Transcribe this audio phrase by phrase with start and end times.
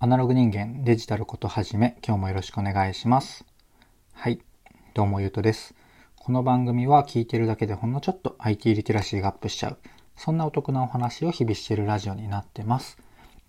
[0.00, 3.44] アナログ人間デジタルことはじめ、今日もよろしくお願いします。
[4.12, 4.40] はい、
[4.94, 5.74] どうもゆうとです。
[6.14, 9.78] この番組は聞いてるだけでほんのちょっと IT リテラシーがアップしちゃう、
[10.14, 12.96] そんなお得なお話を日々しているラジオになってます。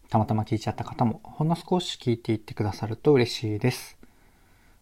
[0.09, 3.99] たまたま聞いちゃった方もほんの少し聞いていってくださると嬉しいです。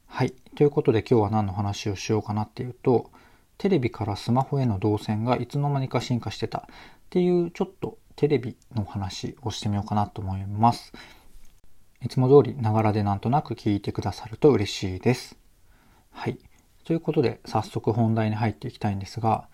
[0.06, 3.12] はい、ということで今日は何の話をしようかなっていうと、
[3.58, 6.62] テレビからスマホへの動線がいつの間にか進化してたっ
[7.10, 10.94] ていうちょっとテレビの話をしてみようかなと思います。
[12.04, 15.38] いつも通りながらでなんとなく聞いてくださると嬉しいです。
[16.12, 16.38] はい。
[16.84, 19.48] ということで、早速本題に入っていきたいんですが、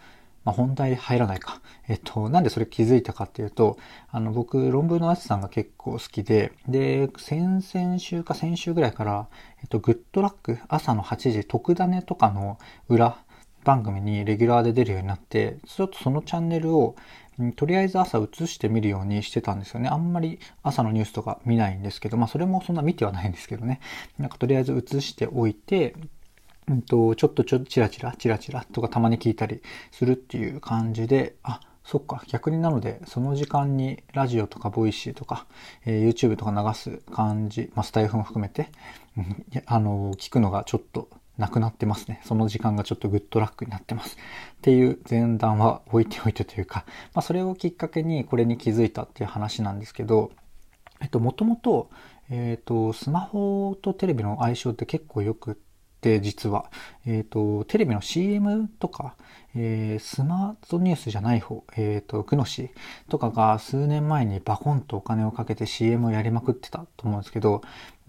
[0.43, 1.61] まあ、本題入らないか。
[1.87, 3.77] えっと、なんでそれ気づいたかっていうと、
[4.09, 9.29] あの、僕、論文のやつさんが結構好きで、で、先々週か先週ぐらいから、
[9.61, 12.57] えっと、グッドラック、朝の8時、特ダネとかの
[12.89, 13.17] 裏
[13.63, 16.95] 番組にレギュラーで出るようになって、ちょっとそのチャンネルを、
[17.55, 19.89] とりあえず朝映してみるようにしてたんですよね。
[19.89, 23.79] あんまり朝のニュースとか見ないんですけど、まあそれもそんな見てはないんですけどね。
[24.17, 25.95] なんかとりあえず映しておいて、
[26.67, 29.61] うんと、ちょっとちょっとチラチラ、チラチラとかたまに聞いたり
[29.91, 35.45] するっていう感じで、あ、そっか、逆になので、その時間にラジオとかボイシーとか、
[35.85, 38.69] えー、YouTube とか流す感じ、まあ、スタイフも含めて、
[39.65, 42.21] あの、聞くのがちょっとなくなってますね。
[42.23, 44.17] その時間がちょっとグッドラックになってます。
[44.17, 50.31] っていう前段は置いておいてというか、まあそれをきっかけにこれに気づいたっていう話なんですけど、
[51.01, 51.89] えっと、もともと、
[52.29, 55.72] えっと、スマホとテレビの相性って結構よくって、
[56.21, 56.69] 実は、
[57.05, 59.15] えっと、テレビの CM とか、
[59.55, 62.71] えー、スマートニュースじゃない方、えっ、ー、と、クノシ
[63.09, 67.61] とかが数年前にバコンとお金をかけて CM をやりまくってたと思うんですけど、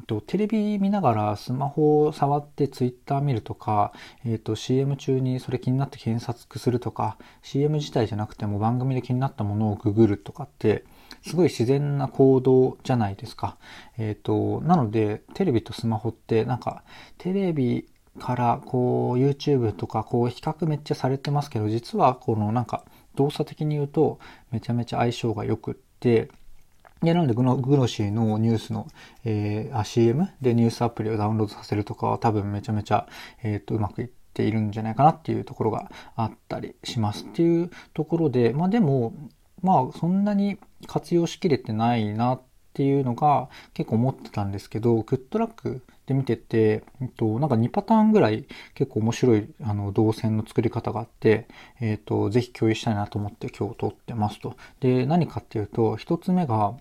[0.07, 3.93] とテレビ見ながらスマホを触ってツイッター見るとか、
[4.25, 10.85] えっ、と CM 中にそれ気になって検索するとか CM 自体じゃなくても番組で気になったものをググるとかって
[11.27, 13.57] すごい自然な行動じゃないですか。
[13.99, 16.83] えっ、ー、と、なのでテレビとスマホってなんか
[17.19, 22.85] テレビからこう YouTube とかこう比較めっちゃされてますけど実はこのなんか
[23.17, 24.21] 動作的に言うと
[24.53, 26.29] めちゃめちゃ相性が良くって
[27.05, 28.89] で、なので、グノグノシーのニュースの、
[29.25, 33.07] えー、CM でニュースアプリをダウンロードさせるとかは多分めちゃめちゃ、
[33.43, 39.13] えっ、ー、と、うまくいっているんじゃないかなっていうところがあったりしますっていうところで、まあでも、
[39.65, 42.43] まあそんなに活用しきれてないなっ
[42.75, 51.49] ていうのが結構思ってたんですけど、グッドラックで見てて、えっと、なんか2パターンぐらい結構面白いあの動線の作り方があって、
[51.81, 54.57] えっと、ぜひ共有したいなと思って今日撮ってますと。
[54.81, 56.75] で、何かっていうと、1つ目が、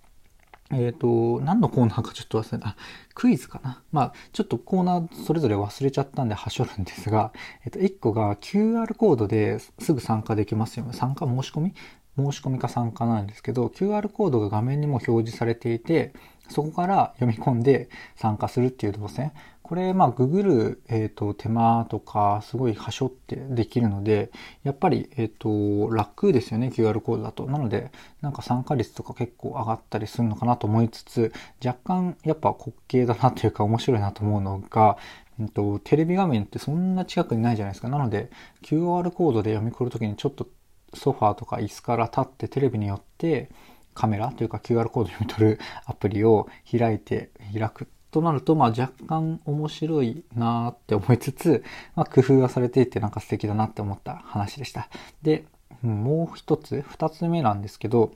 [0.71, 2.75] えっ、ー、と、何のコーナーかちょっと忘れた。
[3.13, 3.81] クイズかな。
[3.91, 7.31] まあ、ちょっとコーナーそれぞれ忘れちゃったんで、はしょるんですが、
[7.63, 10.87] えっ、ー、と、1個が QR コードですぐ参加できますよ。
[10.91, 11.73] 参加申し込み
[12.15, 16.13] 申し込みか参加なんですけど、QR コードが画面にも表示されていて、
[16.49, 19.31] そこから読み込んで参加するっていう動線。
[19.63, 24.29] これ、まあ、ググる、えっ、ー、と、手間とか、すごい端折ってできるので、
[24.63, 27.45] やっぱり、えっ、ー、と、楽ですよね、QR コードだと。
[27.45, 27.91] なので、
[28.21, 31.33] なんか参加率とか結構上がったりするのかなと思いつつ、
[31.65, 34.97] 若干、やっぱ滑稽だなというか面白いなと思うのが、
[35.39, 37.87] えっと、テレビ画面ってそんな近くにないじゃないですか。
[37.87, 38.29] なので、
[38.63, 40.45] QR コードで読み取るときにちょっと
[40.93, 43.49] ソファーとか椅子から立ってテレビによって
[43.93, 51.63] カメラというか QR コード読み取るアプリを開いて開くとなると、まあ若干面白いなって思いつつ、
[51.95, 54.87] まあ工夫がされていてなんか素敵だなって思った話でした。
[55.23, 55.45] で、
[55.81, 58.13] もう一つ、二つ目なんですけど、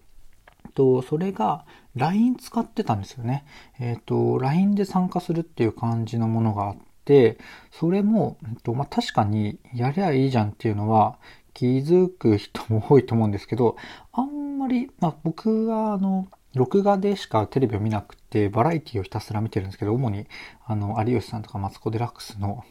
[0.76, 1.66] と、それが
[1.96, 3.46] LINE 使ってたんですよね。
[3.80, 7.40] えっ、ー、と、LINE で参加するっていう感じのものがあって、
[7.72, 11.18] それも、えっとまあ、確かにやりゃいいじゃんっていうのは
[11.58, 13.78] 気づく人も多いと思うんですけど、
[14.14, 20.28] あんまり、まあ、僕はあの、録画でしかテレビを見なくて、バラエティをひたすら見てるんですけど、主に、
[20.68, 22.64] あの、有吉さんとかマツコ・デラックスの、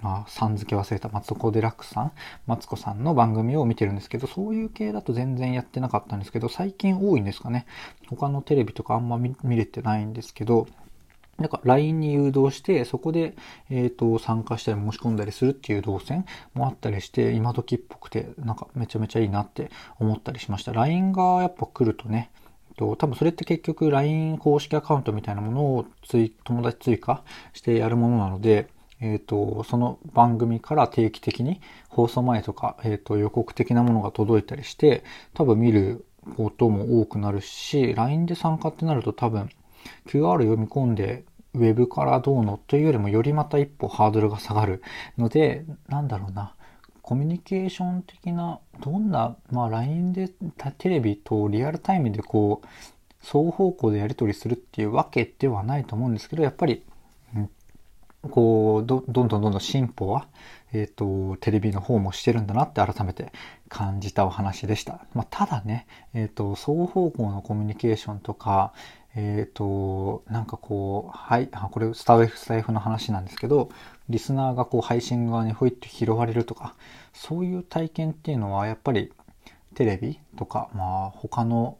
[0.00, 2.12] まあ、さん付け忘れたマツコ・デラックスさん、
[2.46, 7.66] マツコさんの番組を見てるんですけど、そういう系だと全然やってなかったんですけど、最近多いんですかね。
[8.08, 10.68] 他のテレビとかあんま見れてないんですけど、
[11.40, 13.34] なんか LINE に誘導して、そこで、
[13.70, 20.72] えっ、ー、と、参加したり申し込んだりするっていう動線もあったりして、今時っぽくて、なんかめちゃめちゃいいなって思ったりしました。
[20.72, 22.30] LINE がやっぱ来るとね、
[22.76, 27.22] と多分それって結局 LINE 公式アカウントみたいなものをつい友達追加
[27.52, 28.68] してやるものなので、
[29.00, 36.04] えっ、ー、と、その番組から定期的に放送前とか、えっ、ー、と、予告的なものが届いたりして、多分見る
[36.36, 39.50] ことも多くなるし、LINE で参加ってなると多分
[40.06, 41.24] QR 読み込んで
[41.54, 44.82] ウェブからどうのというよりもよりまた一歩ハードルが下がる
[45.18, 46.54] ので、なんだろうな、
[47.02, 50.30] コミュニケーション的な、どんな、まあ LINE で
[50.78, 52.66] テレビとリアルタイムでこう、
[53.20, 56.84] 双方向でやり取りするっていうわけではないと思うんですけど、やっぱり、
[58.22, 60.28] こう、ど、どんどんどんどん進歩は、
[60.72, 63.32] えっ、ー、と、テレビの方もしてるんだなって改めて
[63.68, 65.06] 感じたお話でした。
[65.14, 68.72] まあ、ただね、えっ、ー、と、双方向のコミュニケーションとか、
[69.14, 73.70] えっ、ー、と、なんかこう、はい、あ、これスタイフ、スタイフの話なんですけど、
[74.08, 76.74] リスナーがこう配信側にふいって拾われるとか、
[77.12, 79.12] そういう体験っていうのはやっぱり
[79.74, 81.78] テレビとか、まあ他の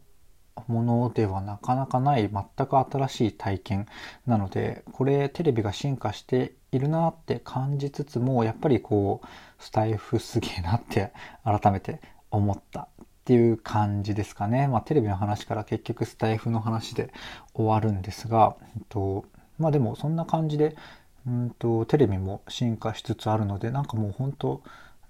[0.68, 3.86] ものではなかなかない全く新しい体験
[4.26, 9.26] なのでこれテレビが進化しているなって感じつつもやっぱりこう
[9.62, 11.12] スタイフすげえなって
[11.44, 12.86] 改めて思ったっ
[13.24, 14.66] ていう感じですかね。
[14.68, 17.12] まあテレビの話から結局スタイフの話で
[17.54, 19.24] 終わるんですが、えっと、
[19.58, 20.76] まあでもそんな感じで
[21.26, 24.62] うんとテレビも進化しつつあるのでなんかもう本当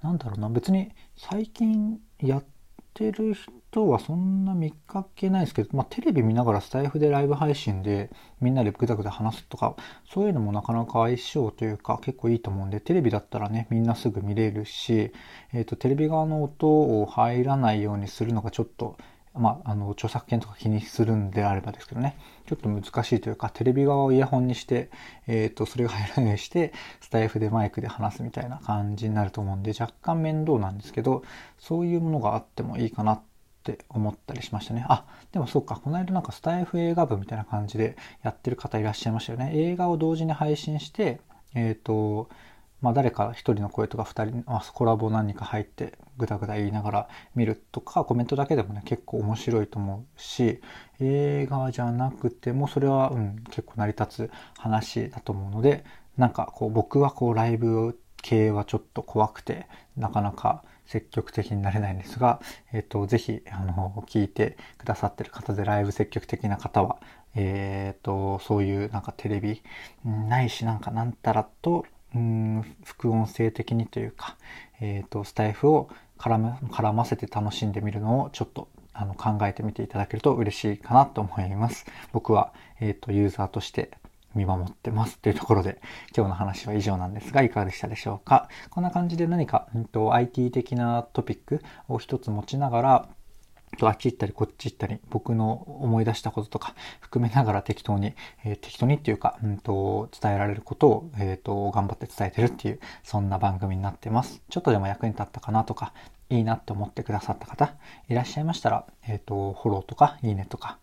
[0.02, 2.60] なんだろうな別に最近やって
[3.00, 8.11] てる人はそんな見かけないですけど、まあ、テレビ見ながらスタイフでライブ配信で
[8.43, 9.75] みんなでグダグダ話すとか、
[10.06, 15.12] そういうのもなかなか相性というか結構いいと思うんで、テレビだったらね、みんなすぐ見れるし、
[15.55, 16.69] えっ、ー、と、テレビ側の音
[17.00, 18.99] を入らないようにするのがちょっと
[19.35, 22.17] まあ、あの、著作権とか気にするんであればですけどね、
[22.47, 24.91] ちょっと難しいというか、テレビ側をイヤホンにして、
[25.29, 31.23] えっ、ー、と、それが入らないようにして、スタイフでマイクで話すみたいな感じになると思うんで、若干面倒なんですけど、
[31.59, 33.23] そういうものがあってもいいかなっ
[33.62, 34.85] て思ったりしましたね。
[34.88, 39.53] あ、でもそうか、この間なんかスタイフ映画部みたいな感じでやってる方いらっしゃいましたよね。
[39.55, 41.21] 映画を同時に配信して、
[41.55, 42.29] えっ、ー、と、
[42.81, 50.61] まあ、誰か一人の声とか二人、あ、コラボ何か入ってぐだぐだ言いながら見るとか、コメントだけでもね、結構面白いと思うし、
[50.99, 55.85] 映画じゃなくても、それは、うん、結構成り立つ話だと思うので、
[56.17, 59.67] なんかこう、僕はこう、ライブ系はちょっと怖くて、
[59.97, 62.41] なかなか積極的になれないんですが、
[62.73, 66.99] えっ、ー、と、ぜひ、あの、聞いてくださってる方で、ライブ積極的な方は、
[67.35, 69.62] えっ、ー、と、そういうなんかテレビ、
[70.05, 74.37] ないしなんかなんたらと、うん副音声的にというか、
[74.81, 81.87] えっ、ー、と、スタイフを絡ま絡ませて楽しんでみるのをちょっとあの考えてみていただけると嬉しいかなと思います。
[82.12, 83.91] 僕は、え、ー、と、ユーザーとして
[84.35, 85.81] 見守ってますという ところで
[86.17, 88.49] 今日の話は以上なんですがいかがでしたでしょうか？
[88.71, 93.09] こんな感じで何か、うんと、IT 的なトピックを一つ持ちながら
[93.79, 98.15] とあっち行ったりこっち行ったり僕の思い出したこととか含めながら適当に、
[98.45, 104.43] えー、適当にっていうか、うんと、伝えられることを、えーと、頑張って伝えてるっていうそんな番組になってます。
[104.51, 105.93] ちょっとでも役に立ったかなとか
[106.29, 107.75] いいなって思ってくださった方
[108.09, 110.79] いらっしゃいましたら、えっ、ー、と、フォローとかいいねとか、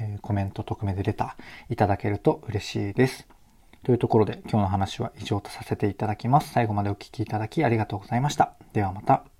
[0.00, 3.26] えー、コメント、匿名でレターいただけると嬉しいです。
[3.84, 6.52] というところで今日の話は以上とさせていただきます。
[6.52, 8.54] 最後までお聴きいただきありがとうございました。
[8.72, 9.31] ではまた。